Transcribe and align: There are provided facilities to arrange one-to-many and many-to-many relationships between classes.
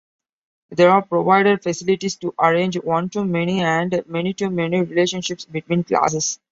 There 0.71 0.89
are 0.89 1.03
provided 1.05 1.61
facilities 1.61 2.15
to 2.15 2.33
arrange 2.39 2.75
one-to-many 2.79 3.59
and 3.61 4.03
many-to-many 4.07 4.81
relationships 4.81 5.45
between 5.45 5.83
classes. 5.83 6.39